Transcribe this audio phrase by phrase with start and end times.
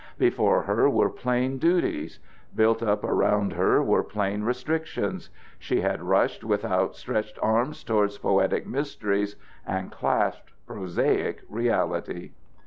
[0.17, 2.17] Before her were plain duties.
[2.55, 5.29] Built up around her were plain restrictions.
[5.59, 12.31] She had rushed with out stretched arms towards poetic mysteries, and clasped prosaic reality.